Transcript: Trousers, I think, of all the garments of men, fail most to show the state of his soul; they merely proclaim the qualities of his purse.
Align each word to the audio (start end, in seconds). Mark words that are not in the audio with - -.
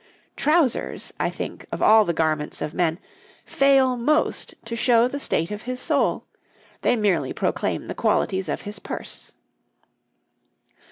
Trousers, 0.35 1.13
I 1.19 1.29
think, 1.29 1.67
of 1.71 1.79
all 1.79 2.05
the 2.05 2.11
garments 2.11 2.59
of 2.59 2.73
men, 2.73 2.97
fail 3.45 3.95
most 3.95 4.55
to 4.65 4.75
show 4.75 5.07
the 5.07 5.19
state 5.19 5.51
of 5.51 5.61
his 5.69 5.79
soul; 5.79 6.25
they 6.81 6.95
merely 6.95 7.33
proclaim 7.33 7.85
the 7.85 7.93
qualities 7.93 8.49
of 8.49 8.61
his 8.61 8.79
purse. 8.79 9.31